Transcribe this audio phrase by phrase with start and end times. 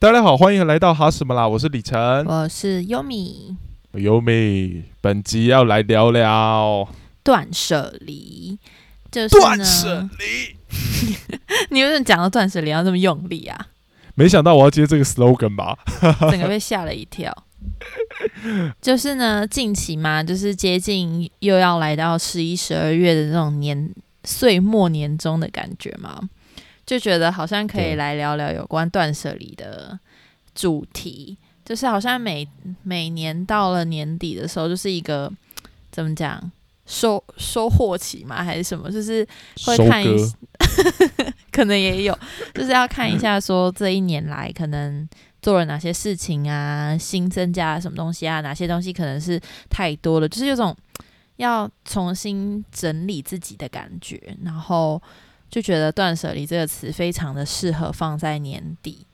[0.00, 1.48] 大家好，欢迎来到哈什么啦？
[1.48, 3.56] 我是李晨，我是优米。
[3.94, 6.88] 优米，本集要来聊聊
[7.24, 8.56] 断舍离，
[9.10, 10.54] 就是断舍离。
[11.70, 13.58] 你为什么讲到断舍离要这么用力啊？
[14.14, 15.76] 没想到我要接这个 slogan 吧？
[16.30, 17.36] 整个被吓了一跳。
[18.80, 26.20] 就是呢，近期嘛，就是接近又要来到十一、十二月的这种年岁末年终的感觉嘛。
[26.88, 29.98] 就觉得好像可以来聊聊有关断舍离的
[30.54, 32.48] 主题，就是好像每
[32.82, 35.30] 每年到了年底的时候，就是一个
[35.90, 36.50] 怎么讲
[36.86, 38.90] 收收获期嘛，还是什么？
[38.90, 39.22] 就是
[39.66, 40.08] 会看一，
[41.52, 42.18] 可能也有，
[42.54, 45.06] 就是要看一下说这一年来可能
[45.42, 50.74] 做了哪些事情啊，新增加了什么东西啊，哪些东西可能是太多了，就是有种
[51.36, 55.02] 要重新整理自己的感觉，然后。
[55.50, 59.06] 就觉得“断舍离”这个词非常的适合放在年底。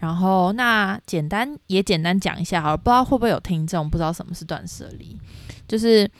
[0.00, 5.16] 然后，那简单也简单讲一下，好了，不知道会不会有听众不知道什么是断舍离？
[5.68, 6.10] 就是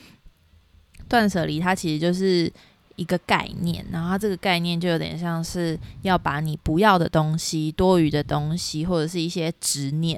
[1.09, 2.49] 断舍离，它其实就是
[2.95, 3.85] 一个概念。
[3.91, 10.17] 然后，它这个概念就有点像是要把你不要的东西、多余的东西，或者是一些执念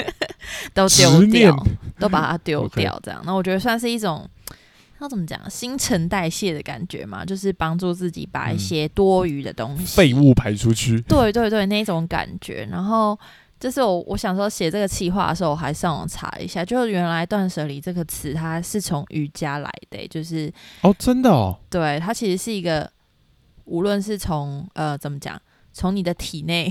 [0.74, 1.66] 都丢掉，
[1.98, 3.00] 都把它丢掉。
[3.02, 4.28] 这样，那我觉得算是一种。
[5.00, 5.38] 要怎么讲？
[5.48, 11.00] 新陈代谢的感觉嘛，就是帮助自己把一些多余的东西、废物排出去。
[11.02, 12.68] 对对对，那种感觉。
[12.70, 13.18] 然后，
[13.58, 21.58] 就是我我想说写这个企划的时候，我还上网查一下，就原来“断舍离”这个词，它是从瑜伽来的，就是哦，真的哦。
[21.70, 22.90] 对，它其实是一个，
[23.64, 25.40] 无论是从呃怎么讲，
[25.72, 26.68] 从你的体内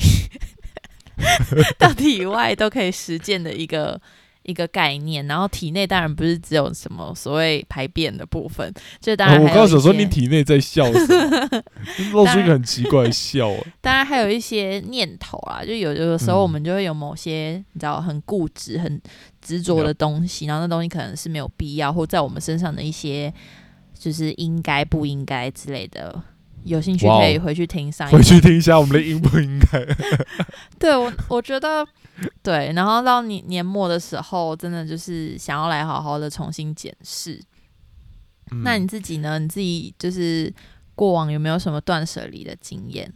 [1.80, 4.00] 到体外都可以实践的一个。
[4.50, 11.64] 一个概念，然后体内当然不是只有什么所谓排便的部分，就当然我刚想说你体内在笑什么，
[12.12, 13.50] 露出一个很奇怪的笑。
[13.80, 19.00] 当然还有一些念头啊，就有有的时候我们就会有某些你知道很固执、很
[19.42, 23.32] 执着的东西，然后那东西可能是没有必要，或在我们身上的一些
[23.98, 26.22] 就是应该不应该之类的。
[26.64, 29.86] 有兴趣可以回去听上，回去听一下我们的应不应该。
[30.80, 31.86] 对我，我觉得。
[32.44, 37.42] 对，然后到年年末的时候，真的就是想要来好好的重新检视。
[38.64, 39.40] 那你自己呢？
[39.40, 40.54] 你自己就是
[40.96, 43.10] 过往有没有什么断舍离的经验？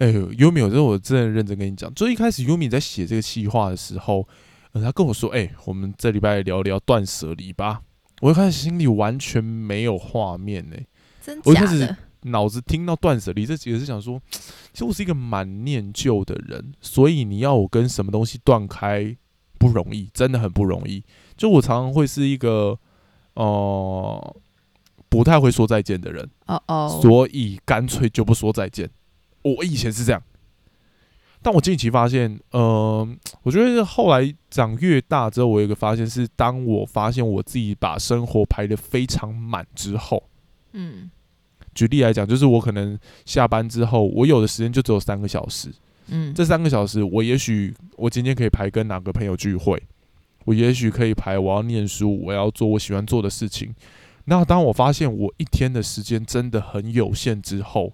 [0.00, 4.28] 哎，优米，有这我真的认真跟你讲，就一开始优米在写这个计划的时候，
[4.74, 7.80] 他跟我说：“哎，我们这礼拜聊聊断舍离吧。”
[8.20, 10.76] 我一开始心里完全没有画面呢，
[11.22, 11.96] 真假的。
[12.22, 14.20] 脑子听到断舍离这几个字，想说，
[14.72, 19.16] 其实我是一个蛮念旧的人，所以你要我跟什么东西断开
[19.58, 21.02] 不容易，真的很不容易。
[21.36, 22.78] 就我常常会是一个，
[23.34, 24.36] 呃，
[25.08, 28.90] 不太会说再见的人，哦哦，所以干脆就不说再见。
[29.42, 30.22] 我以前是这样，
[31.40, 33.08] 但我近期发现，呃，
[33.42, 40.22] 我觉得后来长越大之后，我有一个发现是，当我发现我自己把生活排得非常满之后，
[40.72, 41.10] 嗯。
[41.74, 45.70] 举例来讲，就是我可能下班之后，我有的时间就只有三个小时。
[46.08, 49.80] 嗯，这三个小时，我也许我今天可以排跟哪个朋友聚会，
[50.44, 53.72] 我也许可以排我要念书，我要做我喜欢做的事情。
[54.24, 57.92] 那当我发现我一天的时间真的很有限之后，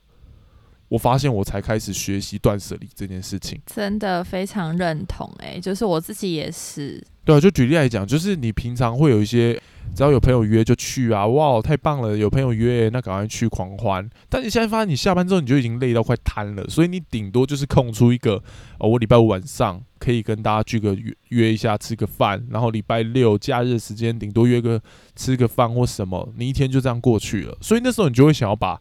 [0.88, 3.60] 我发现我才开始学习断舍离这件事情。
[3.66, 7.02] 真的非常认同，诶，就是我自己也是。
[7.24, 9.60] 对啊，就举例来讲，就是你平常会有一些。
[9.94, 11.26] 只要有朋友约就去啊！
[11.26, 12.16] 哇，太棒了！
[12.16, 14.06] 有朋友约，那赶快去狂欢。
[14.28, 18.42] 但你现在发现，你下班之后你就已经累到快瘫了，所以你顶多就是空出一个
[18.78, 22.46] 哦，我礼拜五晚上可以跟大家聚个约约一下，吃个饭。
[22.50, 24.78] 然后礼拜六假日时间，顶多约个
[25.14, 27.56] 吃个饭或什么，你一天就这样过去了。
[27.62, 28.78] 所以那时候你就会想要把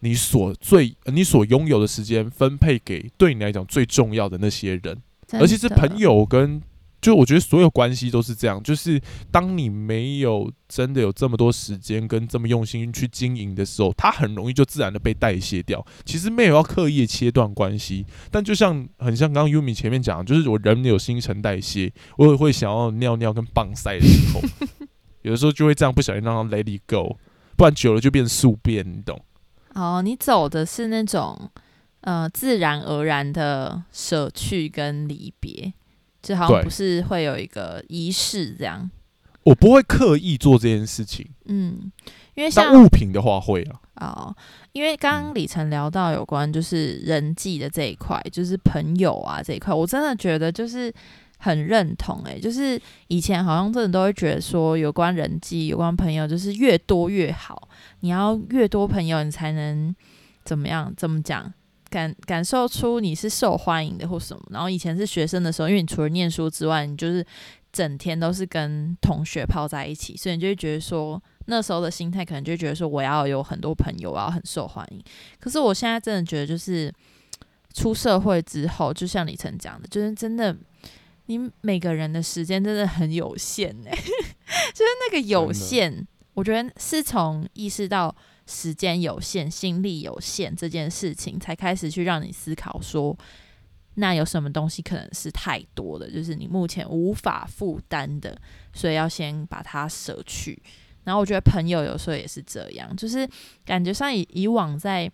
[0.00, 5.00] 你所最你所拥有的时间分配给对你来讲最重要的那些人，
[5.32, 6.60] 而且是朋友跟。
[7.00, 9.00] 就我觉得所有关系都是这样，就是
[9.30, 15.84] 当你没有真的有这么多时间跟这么用心去经营的时候，它很容易就自然的被代谢掉。
[16.04, 24.40] 其实没有要刻意切断关系，但就像很像刚刚 Umi 前面讲，就是我人有新陈代谢，我也会想要尿尿跟棒塞的时候，
[25.22, 27.16] 有的时候就会这样不小心让它 let it go，
[27.56, 29.20] 不然久了就变宿便，你懂？
[29.74, 31.48] 哦，你走的是那种
[32.00, 35.72] 呃自然而然的舍去跟离别。
[36.22, 38.90] 就好像不是会有一个仪式这样，
[39.44, 41.26] 我不会刻意做这件事情。
[41.46, 41.90] 嗯，
[42.34, 43.80] 因为像物品的话会啊。
[44.00, 44.36] 哦，
[44.72, 50.92] 因为刚刚李晨聊到有关就是人际的这一块，就是朋友啊这一块，我真的觉得就是
[51.38, 52.22] 很认同。
[52.24, 57.68] 哎，就是以前好像真的都会觉得说，有关人际、有关朋友，就是越多越好。
[58.00, 59.92] 你要越多朋友，你才能
[60.44, 60.94] 怎么样？
[60.96, 61.52] 怎么讲？
[61.90, 64.42] 感感受出你是受欢迎的或什么。
[64.50, 67.24] 然后以前是学生的时候，因为你除了念书之外，你就是
[67.72, 75.02] 整天都是跟同学泡在一起，所以你就会觉得说，那时候的心态可能就觉得说，我要有很多朋友，我要很受欢迎。
[75.38, 76.92] 可是我现在真的觉得，就是
[77.74, 80.56] 出社会之后，就像李晨讲的，就是真的，
[81.26, 88.14] 你每个人的时间真的很有限呢， 就是那个有限，我觉得是从意识到。
[88.48, 93.14] 时间有限，心力有限，这件事情才开始去让你思考说，
[93.94, 98.40] 那有什么东西可能是太多的，就是你目前无法负担的，
[98.72, 100.60] 所以要先把它舍去。
[101.04, 103.28] 然后我觉得朋友有时候也是这样，就是
[103.64, 105.10] 感觉上以以往在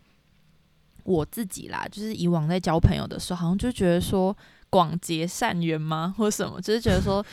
[1.02, 4.36] 我自己啦，就是以往在交朋友的时候，好像就觉得说
[4.70, 7.24] 广结善缘吗，或什么，就是觉得说。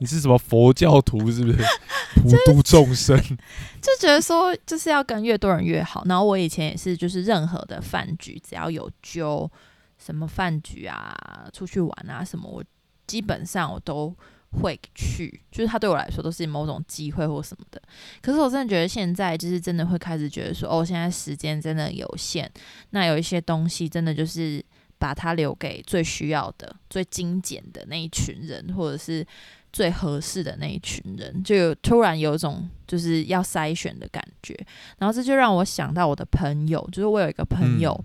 [0.00, 1.58] 你是什么佛教徒是不是？
[2.16, 3.16] 普度众生，
[3.80, 6.02] 就觉得说就是要跟越多人越好。
[6.06, 9.48] 然后我以前也是，就是任何的饭局，只要有揪
[9.96, 12.64] 什么饭局啊，出去玩啊什么，我
[13.06, 14.12] 基本上我都
[14.60, 15.40] 会去。
[15.52, 17.80] 就是他对我来说都是某种机会或什么的。
[18.20, 22.50] 可是我真的觉得现在就是真的会开始觉得说，哦，现在时间真的有限。
[22.90, 24.62] 那有一些东西真的就是
[24.98, 29.24] 把它留给最需要的、最精简的那一群人，或者是。
[29.72, 34.54] 最合适的那一群人，就突然有一种就是要筛选的感觉，
[34.98, 37.98] 然后这就让我想到我的朋友，就是我有一个朋友，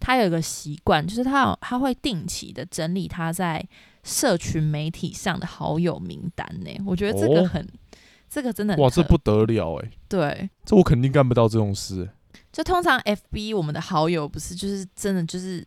[0.00, 3.64] 他有一个习惯，就是他他会定期的整理他在
[4.02, 6.70] 社群媒体上的好友名单呢。
[6.84, 7.64] 我觉得这个很，
[8.28, 9.90] 这个真的哇，这不得了哎！
[10.08, 12.08] 对，这我肯定干不到这种事。
[12.50, 15.66] 就通常 FB 我们的好友不是就是真的就是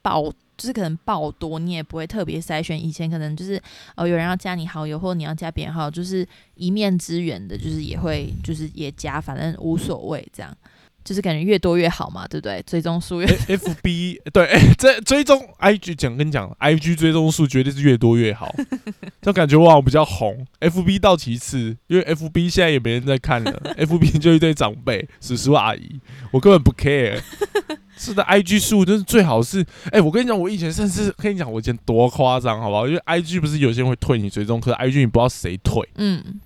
[0.00, 0.32] 爆。
[0.56, 2.82] 就是可能爆多，你也不会特别筛选。
[2.82, 3.60] 以前可能就是
[3.96, 10.56] 哦，有人要加你好友，或你要加别人好友，就是一面之缘的，就是也会就是也加，反正无所谓这样。
[11.04, 12.62] 就是感觉越多越好嘛，对不对？
[12.66, 14.48] 追踪数越 F B 对，
[14.78, 18.54] 这追踪 I G 讲跟你讲，I G 追踪数绝对是越多越好。
[19.20, 20.46] 就感觉哇我，比较红。
[20.60, 23.52] F B 到其次，因为 F B 现在也没人在看了。
[23.76, 27.20] F B 就一堆长辈、叔叔阿姨，我根本不 care。
[27.96, 32.88] 是的，I G 数就是最好是，哎，我跟你讲，我以前甚至跟你讲，我以前多夸张，好不好？
[32.88, 35.88] 因为 I G 不是有些人会退你追踪，可是 I G 你不知道谁退。
[35.96, 36.40] 嗯。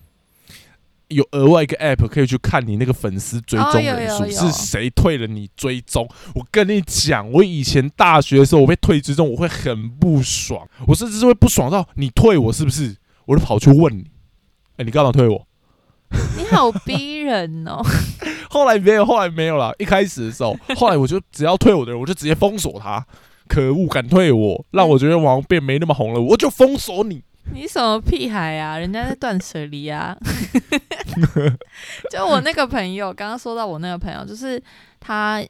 [1.09, 6.09] 有额外一个 app 可以去看你那个粉丝追踪人数是谁退了你追踪。
[6.35, 12.97] 我跟你讲，我以前大学的时候我被退追踪，我会很不爽，我甚至是会不爽到你退我是不是？
[13.27, 14.05] 我就跑去问你，
[14.77, 15.47] 哎，你干嘛退我？
[16.39, 17.83] 你好逼人哦！
[18.49, 19.75] 后来没有，后来没有了。
[19.79, 23.07] 一开始的时候，后来我就只要退我的人，我就直接封锁他。
[23.47, 27.23] 可恶，敢退我，让我觉得网红变没那么红了，我就封锁你。
[27.53, 28.79] 你什么屁孩啊？
[28.79, 30.17] 人家在断舍离啊！
[32.11, 34.63] 就我那个朋友，刚刚说到我那个朋友，就是
[35.01, 35.45] 他。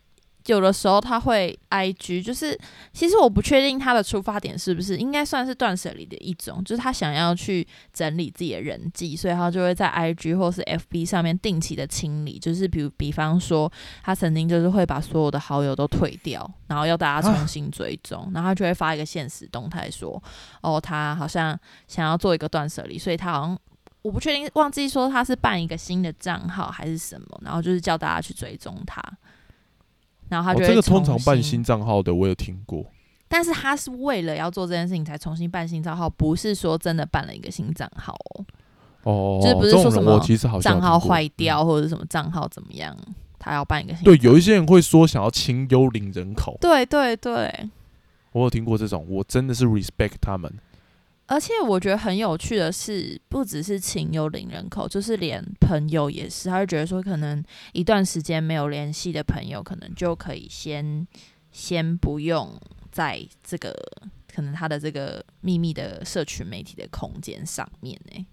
[0.49, 2.59] 有的时候他会 I G，就是
[2.93, 13.71] 其实我不确定他的出发点是不是应该算是断舍离的一种，就是他想要去整理自己的人际，所以他就会在 I G 或是 F B 上面定期的清理，就是比如比方说
[14.03, 20.23] 他曾经就是会把所有的好友都退掉，然后要大家重新追踪，然后他就会发一个现实动态说，
[20.63, 23.59] 哦，他好像想要做一个断舍离，所以他好像
[24.01, 29.03] 我不确定忘记说他是办一个新的账号还是什么，然后就是叫大家去追踪他。
[30.29, 32.85] 然后他就这个通常办新账号的，我有听过。
[33.29, 38.45] 但是他是为了要做这件事情才重新办新账号，不是说真的办了一个新账号哦。
[39.03, 40.19] 哦，就是不是说什么
[40.61, 42.97] 账号坏掉或者什么账号怎么样，
[43.39, 44.05] 他要办一个新。
[44.05, 46.57] 对，有一些人会说想要清幽灵人口。
[46.61, 47.69] 对对对，
[48.33, 50.53] 我有听过这种，我真的是 respect 他们。
[51.29, 56.49] 而且我觉得很有趣的是，不只是情有零人口，就是连朋友也是。
[56.49, 57.45] 他会觉得说，可能
[57.75, 61.07] 一段时间没有联系的朋友，可能就可以先
[61.53, 62.59] 先不用
[62.91, 63.77] 在这个
[64.35, 68.27] 可能他的这个秘密的社群媒体的空间上面呢。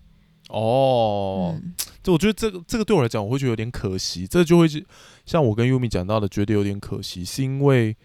[0.48, 1.60] 哦，
[2.02, 4.26] 就我觉得这个这个对我来讲，我会觉得有点可惜。
[4.26, 4.86] 这就会是
[5.26, 7.98] 像我跟优米讲到的，觉得有点可惜，是因为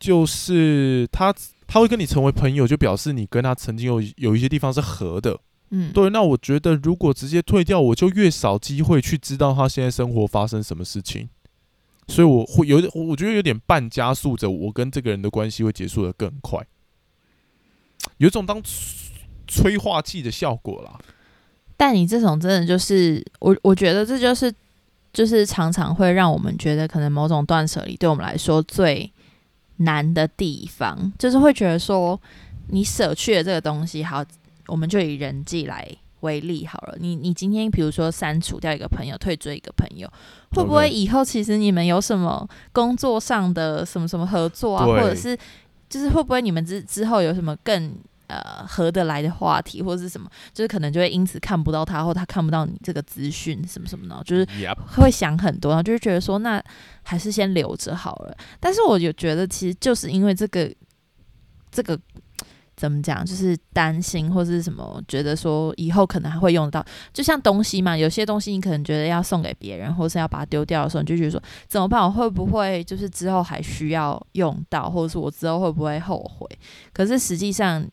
[0.00, 1.32] 就是他。
[1.72, 5.38] 他会跟你成为朋友，就表示你跟他曾经有有一些地方是合的，
[5.70, 6.10] 嗯，对。
[6.10, 11.30] 那我觉得如果直接退掉，我就越少机会去知道他现在生活发生什么事情，
[12.08, 16.60] 所以我会有点，我觉得有点半加速着我跟这个人的关系会结束的更快，
[18.18, 18.62] 有一种当
[19.48, 21.00] 催化剂的效果啦。
[21.78, 24.54] 但你这种真的就是我，我觉得这就是
[25.10, 29.10] 就是常常会让我们觉得可能某种断舍离对我们来说最。
[29.84, 31.12] 难的地方。
[31.18, 32.20] 就是会觉得说，
[32.68, 34.24] 你舍去了这个东西，好，
[34.66, 35.86] 我们就以人际来
[36.20, 40.10] 为例好了，你你今天比如说删除掉一个朋友，退追一个朋友，
[40.52, 45.36] 会不会以后其实你们有什么工作上的什么什么合作啊，或者是
[45.90, 46.22] 就是会。
[46.22, 47.94] 不会你们之之后有什么更
[48.32, 54.46] 呃合得来的话题，或者是什么，就是可能就会因此看不到他，或他看不到你这个资讯什么什么的，就是
[54.96, 56.62] 会想很多，然后就是觉得说那
[57.02, 58.36] 还是先留着好了。
[58.58, 60.72] 但是我就觉得其实就是因为这个
[61.70, 61.98] 这个。
[62.74, 63.24] 怎么讲？
[63.24, 66.84] 就是担心或是什么，觉得说以后可能还会用到。
[67.12, 72.02] 就像东西嘛，有些东西你可能觉得要送给别人，或是要把它丢掉的时候，你就觉得说怎么办？
[72.02, 76.48] 我会不会就是之后还需要用到，或者是我之后会不会后悔？
[76.94, 77.86] 可是实际上，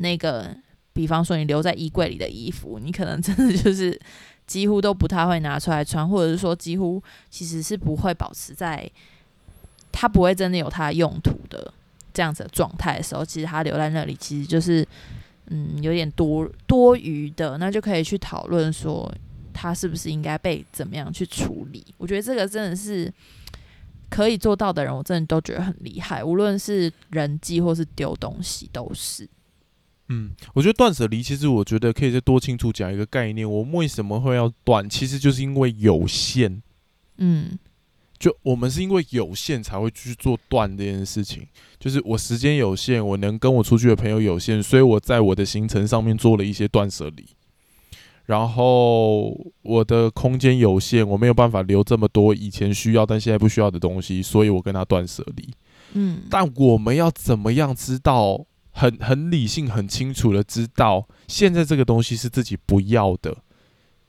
[0.00, 0.54] 那个
[0.92, 3.98] 比方说你留在衣柜里的衣服，你可能真的就是
[4.46, 8.90] 几乎都不太会拿出来穿，或者是说几乎其实是不会保持在，
[9.92, 11.72] 它不会真的有它的用途的。
[12.12, 14.86] 这样子的状态的时候，其实它留在那里，其实就是
[15.46, 19.10] 嗯有点多多余的，那就可以去讨论说
[19.54, 21.86] 它是不是应该被怎么样去处理。
[21.98, 23.10] 我觉得这个真的是
[24.08, 29.28] 可以做到的人，我真的都觉得很厉害，无论是人际或是丢东西都是。
[30.10, 33.50] 嗯，我觉得断舍离，其实我觉得可以再多清楚讲一个概念。
[33.50, 34.86] 我们为什么会要断？
[34.90, 36.62] 其实就是因为有限。
[37.16, 37.58] 嗯。
[38.18, 41.46] 就我们是因为有限才会去做断这件事情，
[41.78, 47.24] 就是我时间有限，我能跟我出去的朋友有限，所以我在我的行程上面做了一些断舍离。
[48.26, 49.30] 然后
[49.62, 55.48] 我的空间有限，我没有办法留这么多以前需要但现在不需要的东西，所以我跟他断舍离。
[55.94, 58.44] 嗯，但我们要怎么样知道
[58.80, 63.36] 很很理性、很清楚的知道现在这个东西是自己不要的，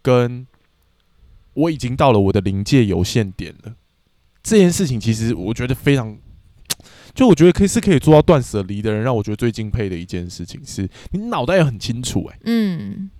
[0.01, 0.48] 跟
[1.54, 3.75] 我已经到了我的临界有限点了。
[4.42, 6.18] 这件事情其实我觉得非常，
[7.13, 13.12] 就我觉得可以是可以做到断舍离的人，让我觉得最敬佩的一件事情是，你脑袋也很清楚诶，嗯，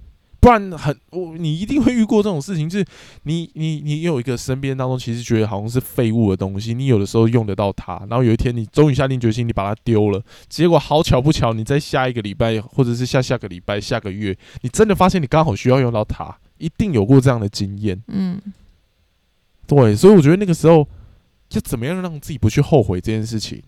[0.42, 2.86] 不然很我你一定会遇过这种事情，就是
[3.24, 18.42] 你你你有一个身边当中其实觉得好像是废物的东西，你有的时候用得到它，然后有一天你终于下定决心你把它丢了，结果好巧不巧你在下一个礼拜或者是下下个礼拜下个月，你真的发现你刚好需要用到它，一定有过这样的经验，嗯，
[19.68, 20.88] 对，所以我觉得那个时候。
[21.52, 23.62] 就怎么样让自己不去后悔这件事情？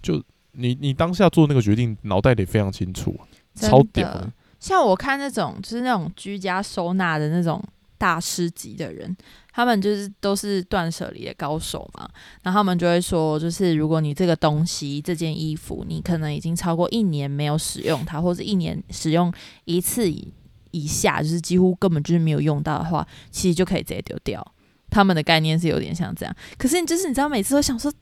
[0.00, 3.14] 就你你当下做那个决定，脑袋得非常清楚，
[3.54, 4.26] 超屌。
[4.60, 7.62] 像我看那种就是那种居家收纳的那种
[7.96, 9.16] 大师级的人，
[9.52, 12.08] 他们就是都是断舍离的高手嘛。
[12.42, 19.32] 然后他们就会说，就是如果你这个东西这件衣服，你可能已经超过一年没有使用它，或者一年使用
[19.64, 20.32] 一次以
[20.70, 24.44] 以下，就是几乎根本就是没有用到的话，其实就可以直接丢掉。
[24.90, 27.92] 他们的概念是有点像这样，可是你就是你知道，每次都想说，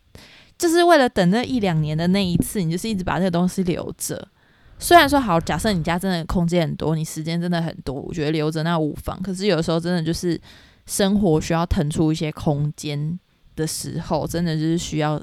[0.56, 4.28] 就是为了等那一两年的那一次，你就是一直把这个东西留着。
[4.78, 9.20] 虽然说好，假设你家真的空间很多，你时间真的很多，我觉得留着那无妨。
[9.22, 10.40] 可是有时候真的就是
[10.86, 13.18] 生活需要腾出一些空间
[13.54, 15.20] 的时候，真的就是需要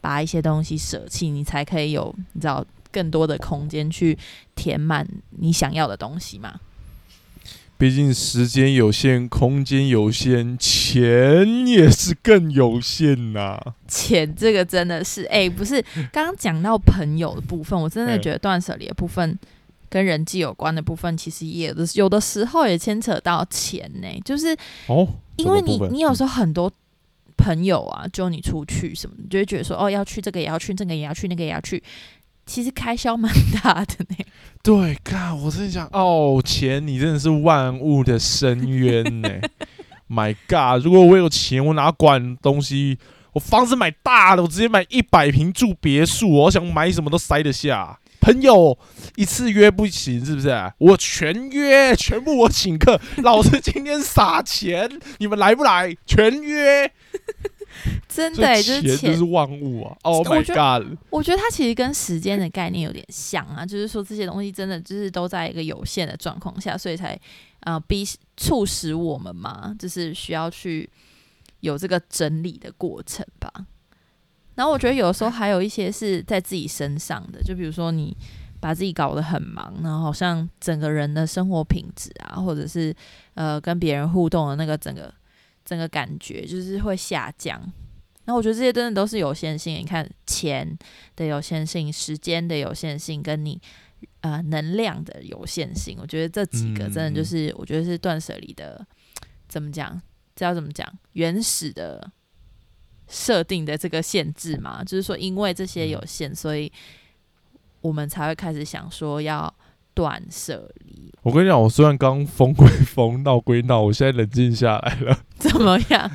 [0.00, 4.18] 把一些东西舍弃，你才可以有你知道更多的空间去
[4.54, 6.58] 填满你想要的东西嘛。
[7.78, 13.56] 毕竟时间有限，空间有限，钱也是更有限呐。
[13.86, 15.80] 钱这个真的是，哎，不是
[16.12, 19.38] 刚刚讲到朋友的部分，我真的觉得断舍离的部分
[19.88, 24.08] 跟人际有关的部分，其实也有的有的时候也牵扯到钱呢。
[24.24, 24.48] 就是
[24.88, 25.06] 哦，
[25.36, 26.68] 因为你你有时候很多
[27.36, 31.80] 朋友啊，就你出去什么，你就会觉得说，哦，要去这个也要去，这个也要去，那个也要去。
[32.48, 33.30] 其实开销蛮
[33.62, 34.16] 大的呢。
[34.62, 39.28] 对，看我真的想，哦，钱你真的是万物的深渊呢。
[40.10, 42.98] My God，如果我有钱，我哪管东西？
[43.34, 47.98] 我房子买大的，我直接买一百平住别墅，我想买什么都塞得下。
[48.20, 48.76] 朋友
[49.16, 50.72] 一次约不行，是不是？
[50.78, 52.98] 我全约，全部我请客。
[53.22, 55.94] 老子今天撒钱，你们来不来？
[56.06, 56.90] 全约。
[58.08, 60.98] 真的，就是钱是万物啊！Oh my god！
[61.10, 67.18] 我觉得它其实跟时间的概念有点像啊，就是说这些东西真的就是都在一个有限的状况下，所以才
[67.60, 68.04] 啊逼
[68.36, 70.88] 促使我们嘛，就是需要去
[71.60, 73.52] 有这个整理的过程吧。
[74.54, 78.16] 然后我觉得有时候还有一些是在自己身上的，就比如说你
[78.58, 82.94] 把自己搞得很忙，然后好像整个人的生活品质啊，或者是
[83.34, 85.12] 呃跟别人互动的那个整个。
[85.68, 87.60] 整个感觉就是会下降，
[88.24, 89.76] 那我觉得这些真的都是有限性。
[89.76, 90.66] 你看钱
[91.14, 93.60] 的有限性、时间的有限性，跟你
[94.22, 98.82] 呃能量的有限性，我觉得这几个真的就是我觉得是断舍离的，
[99.46, 100.00] 怎么讲？
[100.34, 100.90] 这要怎么讲？
[101.12, 102.10] 原始的
[103.06, 106.72] 设定的这个限制嘛，就是说因为这些有限，所以
[107.82, 109.54] 我们才会开始想说要
[109.98, 111.12] 断舍离。
[111.22, 115.18] 我跟你讲，我虽然刚疯归疯，闹归闹，我现在冷静下来了。
[115.36, 116.08] 怎么样？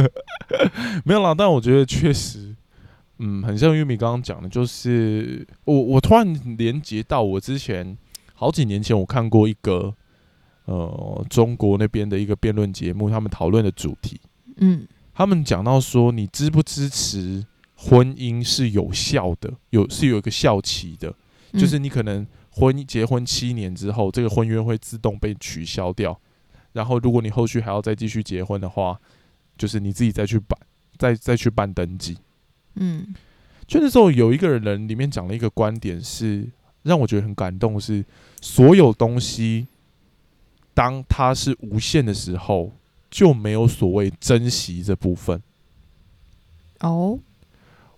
[1.06, 2.54] 没有啦，但我觉得确实，
[3.18, 7.96] 嗯，很像玉米刚刚讲的，就是我我突然连接到我之前
[8.34, 9.94] 好几年前我看过一个
[10.66, 14.20] 呃中国那边的一个辩论节目，他们讨论的主题，
[14.58, 21.12] 嗯他们讲到说，你支不支持婚姻是有效的，有是有一个效期的，
[21.52, 22.26] 嗯就是你可能
[22.58, 26.18] 婚结婚七年之后，这个婚约会自动被取消掉，
[26.72, 29.00] 然后如果你后续还要再继续结婚的话，
[29.56, 30.58] 就是你自己再去办，
[30.96, 32.18] 再再去办登记。
[32.74, 33.14] 嗯
[33.66, 36.48] 就那时候有一个人里面讲了一个观点是
[36.82, 38.04] 让我觉得很感动是，
[38.40, 39.68] 所有东西
[40.74, 42.72] 当它是无限的时候，
[43.10, 45.42] 就没有所谓珍惜这部分。
[46.80, 47.18] 哦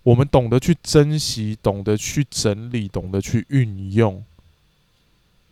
[0.03, 4.23] 我们懂得去珍惜，懂得去整理，懂得去运用，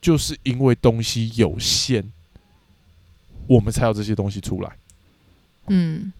[0.01, 2.03] 就是因为东西有限，
[3.47, 4.71] 我们才有这些东西出来。
[5.67, 6.11] 嗯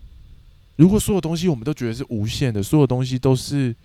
[0.75, 3.75] 如果所有东西我们都觉得是无限的，所有东西都是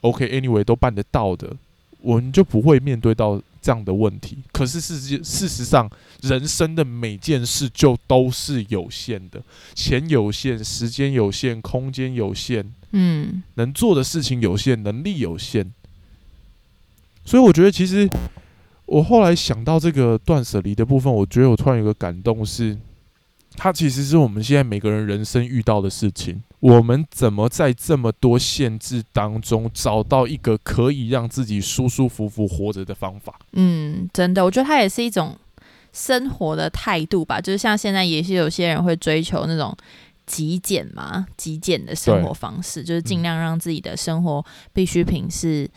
[0.00, 1.56] OK，anyway、都办得到的，
[2.00, 4.38] 我们就不会面对到这样的问题。
[4.52, 5.88] 可是事实事实上，
[6.22, 9.40] 人生的每件事就都是有限的，
[9.76, 15.72] 钱有限，时间有限，空间有限，嗯能做的事情有限，能力有限。
[17.24, 18.08] 所以我觉得，其实
[18.92, 22.76] 我后来想到这个断舍离的部分，我觉得我突然有个感动是，
[23.56, 26.42] 它其实是我们现在每个人人生遇到的事情。
[26.60, 33.40] 我们怎么在这么多限制当中找到一个可以让自己舒舒服服活着的方法？
[33.52, 35.34] 嗯，真的，我觉得它也是一种
[35.94, 37.40] 生活的态度吧。
[37.40, 39.74] 就是像现在也是有些人会追求那种
[40.26, 44.44] 极简嘛，极简的生活方式，就是尽量让自己的生活
[44.74, 45.68] 必需品是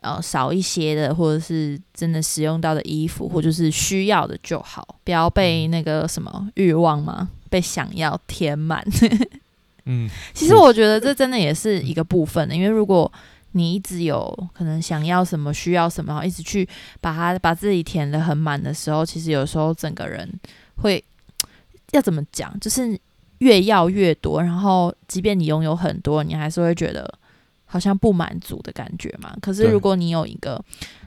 [0.00, 8.84] 呃少一些的，或者是真的使用到的衣服，或者是需要的就好，不要被那个什么欲望嘛，被想要填满。
[9.88, 13.10] 嗯，其实我觉得这真的也是一个部分的，因为如果
[13.52, 16.68] 你一直有可能想要什么、需要什么，然后一直去
[17.00, 20.28] 把它把自己填的很满的时候，其实有时候整个人
[20.76, 21.02] 会
[21.92, 22.98] 要怎么讲，就是
[23.38, 27.08] 越要越多，然后即便你拥有很多，你还是会觉得
[27.76, 29.36] 好像不满足的感觉嘛。
[29.42, 30.64] 可是如果你有一个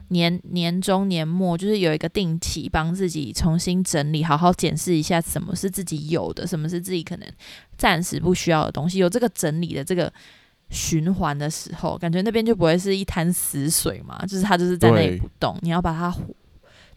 [0.08, 7.28] 年年终年末，就是有一个定期帮自己重新整理，好好检视一下什么是自己有的，什么是自己可能
[7.76, 10.12] 暂时不需要的东西，有这个整理的这个
[10.68, 16.16] 循环的时候，感觉那边就不会是一滩死水嘛，就是它就是在那里不动，你要把它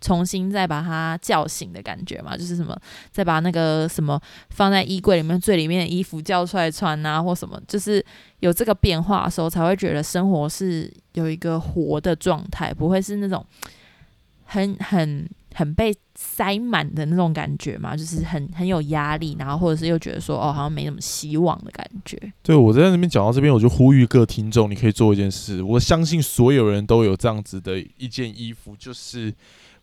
[0.04, 2.78] 重新再把它叫醒的感觉嘛，就是什么
[3.10, 8.06] 再把那个什么放在衣柜里面最里面的衣服叫出来穿啊，或什么，就是
[8.42, 13.46] 有这个变化的时候，才会觉得生活是有一个活的状态，不会是那种
[14.44, 22.20] 很很很被塞满的那种感觉嘛，就是很很有压力，然后或者是又觉得说哦，好像没什么希望的感觉。
[22.42, 25.64] 对我在那边讲到这边，我就呼吁各听众，你可以做一件事。
[25.64, 29.34] 我相信所有人都有这样子的一件衣服，就是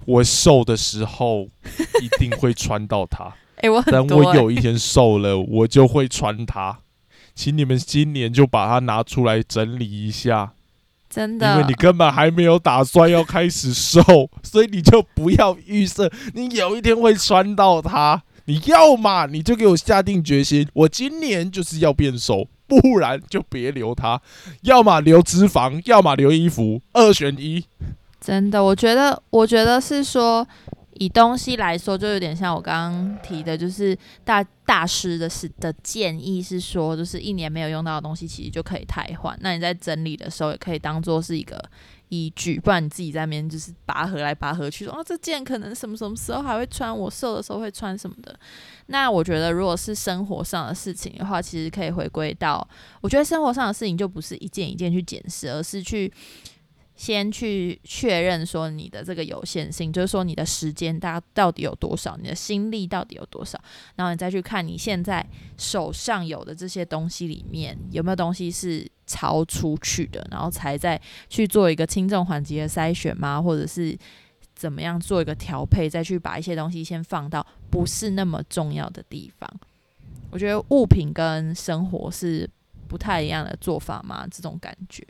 [0.07, 1.49] 我瘦的时候
[2.03, 3.33] 一定会穿到它。
[3.57, 6.79] 哎、我很等我有一天瘦了，我就会穿它。
[7.35, 14.01] 请你们今年就把它拿出来整理一下，因真的，因为你根本还没有打算要开始瘦，
[14.43, 18.23] 所以你就不要预设你有一天会穿到它。
[18.47, 24.21] 你要嘛，你就给我下定决心，我今年就是要变瘦，不然就别留它。
[24.63, 27.65] 要么留脂肪，要么留衣服，二选一。
[28.21, 30.47] 真的，我觉得，我觉得是说，
[30.95, 39.35] 以东西来说，就有点像我刚刚提的，就是大大师的是的建议是说，就是一年没有用到的东西，其实就可以汰换。
[39.41, 41.59] 那你在整理的时候，也可以当做是一个
[42.11, 48.39] 依据，不然你自己在那边就是拔河来拔河去，说哦，这件可能什么什么时候还会穿，我瘦的时候会穿什么的。
[48.89, 52.69] 那我觉得，如果是生活上的事情的话，其实可以回归到，
[53.01, 56.13] 我觉得生活上的事情就不是一件一件去检视，而是去。
[57.01, 63.59] 先去确认说你的这个有限性，就是说你的时间大到底有多少，你的心力到底有多少，
[63.97, 73.41] 然后你再去看你现在手上有的这些东西里面有没有东西是超出去的，然后才再去做一个轻重缓急的筛选吗？
[73.41, 73.97] 或者是
[74.55, 79.51] 怎么样做一个调配，再去把一些东西先放到不是那么重要的地方。
[80.31, 82.47] 我觉得物品跟生活是
[82.87, 85.03] 不太一样的做法嘛，这种感觉。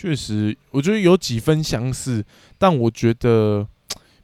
[0.00, 2.24] 确实，我觉得有几分相似，
[2.56, 3.68] 但我觉得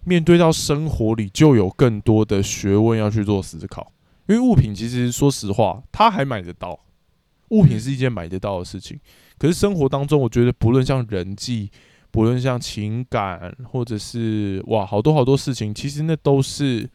[0.04, 3.92] 面对到生活里就有更多的学问要去做思考。
[4.26, 6.80] 因为物品其实说实话，它还买得到，
[7.50, 8.98] 物品是一件买得到的事情。
[9.36, 11.70] 可是生活当中，我觉得不论像人际，
[12.10, 16.88] 不论像情感或者是哇，好多好多事情，其实那都是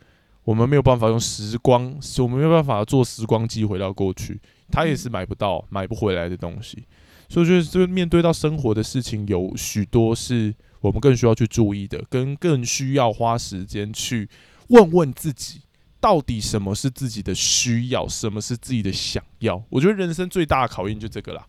[0.44, 4.42] 我们没有办法用时光，我们没有办法做时光机回到过去，
[4.72, 6.84] 它也是买不到、买不回来的东西。
[7.32, 14.28] 所以我觉得，这面对到生活的事情，有许多是我们更需要去注意的，跟更需要花时间去
[14.68, 15.62] 问问自己，
[16.02, 19.64] 到底什么是自己的需要，什么是自己的想要。
[19.70, 21.48] 我觉得人生最大的考验就这个啦。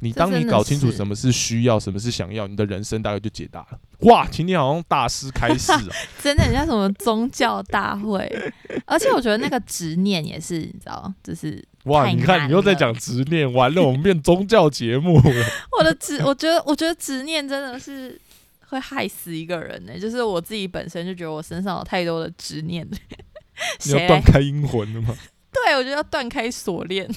[0.00, 3.78] 你当你搞清楚什么是需要，什么是想要，你的人生大概就解答了。
[4.00, 5.88] 哇，今天好像大师开示啊，
[6.20, 8.52] 真的很像什么宗教大会。
[8.84, 15.46] 而且我觉得那个执念也是，你知道，就是哇，你看你又在讲执念，完了我们变宗教节目了。
[15.78, 18.20] 我的执，我觉得，我觉得执念真的是
[18.68, 19.98] 会害死一个人呢。
[19.98, 22.88] 就是我自己本身就觉得我身上有太多的执念。
[23.84, 25.16] 你要断开阴魂了吗？
[25.52, 27.08] 对，我觉得要断开锁链。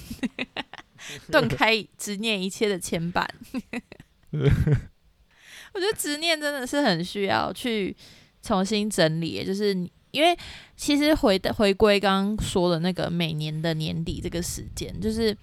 [1.31, 3.23] 断开执念一切的牵绊，
[4.31, 7.95] 我觉得执念真的是很需要去
[8.41, 9.45] 重新整理。
[9.45, 10.37] 就是因为
[10.77, 15.35] 其实回的回归刚刚说的那个每年的年底这个时间，就是。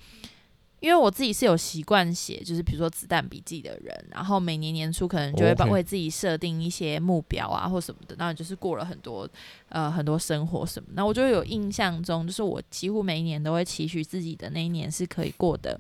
[0.83, 9.29] 因为我自己是有习惯写，就是比如说子弹笔记的人，然后每年年初可能就会帮为自己设定一些目标啊或什么的，那就是过了很多
[9.69, 15.79] 呃很多生活什么，那我就有印象中，就是我几乎每一年都会期许自己的那一年是可以过的，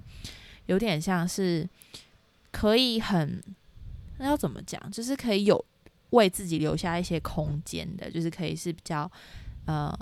[0.66, 1.68] 有点像是
[2.52, 3.42] 可以很
[4.18, 5.64] 那要怎么讲，就是可以有
[6.12, 9.11] 为自己留下一些空间的，就是可以是比较
[9.66, 9.92] 呃。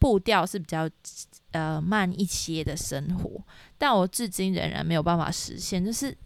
[0.00, 0.88] 步调是比较
[1.50, 3.42] 呃慢一些的生活，
[3.76, 6.16] 但我至今仍然没有办法实现，就是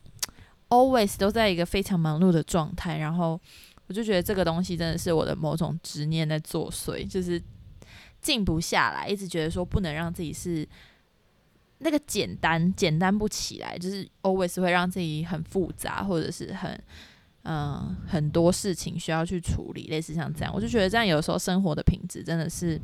[0.69, 3.41] always 都在一个非常忙碌的状态，然后
[3.87, 7.43] 我就觉得这个东西真的是我的某种执念在作祟，就是
[8.21, 10.69] 静不下来，一直觉得说不能让自己是
[11.79, 16.79] 那个简单简单不起来，就是 always 会让自己很复杂，或者是很
[17.45, 22.81] 嗯很多事情需要去处理，类似像这样，我就觉得这样有时候生活的品质真的是。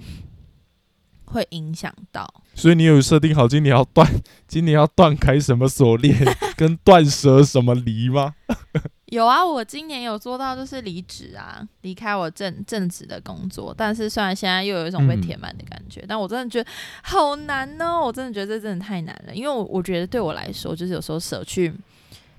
[1.31, 4.11] 会影响到，所以你有设定好今年要断，
[4.49, 6.17] 今年要断开什么锁链，
[6.57, 8.35] 跟断舍什么离吗？
[9.13, 13.75] 有啊，我今年有做到，就是离职啊，离开我正正职的工作。
[13.77, 16.71] 但是虽然现在又有一种被填满的感觉，但我真的觉得
[17.03, 19.35] 好难哦，我真的觉得这真的太难了。
[19.35, 21.71] 因为我我觉得对我来说，就是有时候舍去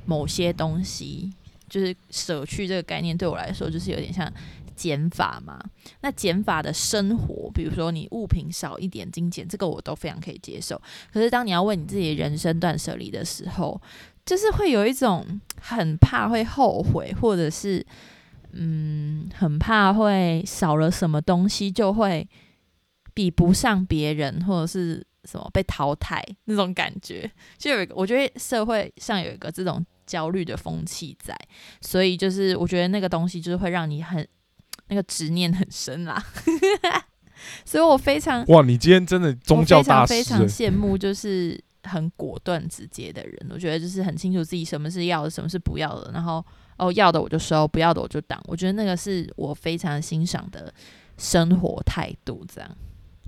[0.08, 1.32] 某些东西，
[1.70, 4.32] 就是舍去这个概念对我来说，就是有点像。
[4.80, 5.62] 减法嘛，
[6.00, 10.82] 那减法的生活，比如说你物品少一点精简，这个我都非常可以接受。
[11.12, 13.82] 可是当你要为你自己人生断舍离的时候，
[14.26, 17.86] 就是会有一种很怕会后悔，或者是
[18.54, 22.26] 嗯，很怕会少了什么东西就会
[23.14, 27.30] 比不上别人，或者是什么被淘汰那种感觉。
[27.58, 31.38] 就有一个，我觉得社会上有一个这种焦虑的风气在，
[31.82, 34.28] 所以就是我觉得那个东西就是会让你很。
[34.91, 36.19] 那个执念很深啦，
[37.63, 38.63] 所以我非常哇！
[38.63, 43.48] 你今天真的宗教大师，非常羡慕就是很果断直接的人。
[43.52, 46.43] 我觉得就是很清楚自己什么是要的，什么是不要的，然后
[46.78, 48.41] 哦要的我就收，不要的我就挡。
[48.48, 50.74] 我觉得那个是我非常欣赏的
[51.19, 52.43] 生活态度。
[52.52, 52.78] 这样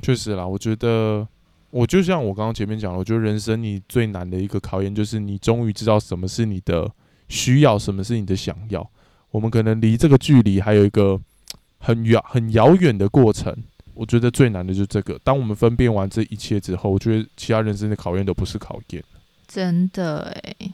[0.02, 1.28] 确实啦，我觉得
[1.72, 6.92] 我就像我刚刚前面讲了，我觉得人生你最难的一个考验就是你终于知道什么是你的
[7.28, 8.88] 需要，什么是你的想要。
[9.32, 11.20] 我们可能离这个距离还有一个。
[11.84, 13.52] 很远很遥远的过程，
[13.96, 15.20] 我觉得最难的就是这个。
[15.24, 19.04] 当我们分辨完这一切之后，我觉得其他人生的考验都不是考验。
[19.48, 20.72] 真的哎，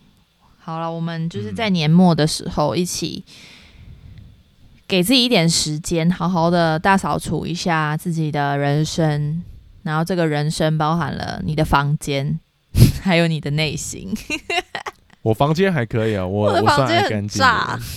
[0.60, 3.24] 好了，我们就是在年末的时候一起
[4.86, 9.42] 给自己一点时间，好好的大扫除一下自己的人生。
[9.88, 12.38] 然后这个人生包含了你的房间，
[13.02, 14.14] 还有你的内心。
[15.24, 17.44] 我房间还可以啊，我我算爱干净，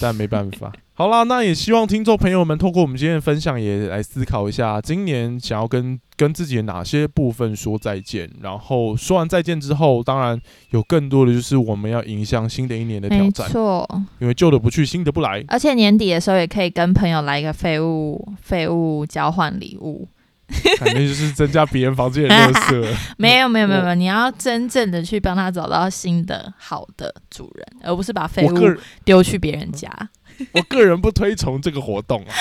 [0.00, 0.72] 但没办法。
[0.94, 8.29] 好啦，那也希望听众朋友们透过我们今天的分享，也来思考一下，今年想要跟跟自己的哪些部分说再见。
[8.42, 10.38] 然后说完再见之后，当然
[10.70, 13.46] 有更多的就是我们要迎向新的一年的挑战。
[13.46, 15.44] 没错，因为旧的不去，新的不来。
[15.48, 20.07] 而且年底的时候也可以跟朋友来一个废物废物交换礼物，
[20.79, 22.85] 肯定就是增加别人房间的特色。
[23.17, 28.59] 没有没有没有没有，你要真正的去帮他找到新的好的主人，而不是把废物
[29.05, 29.91] 丢去别人家。
[30.53, 32.33] 我个人不推崇这个活动啊。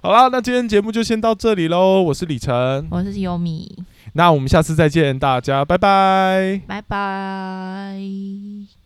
[0.00, 2.02] 好啦，那今天节目就先到这里喽。
[2.02, 8.81] 我是李晨，我是优米，那我们下次再见，大家拜拜，拜拜。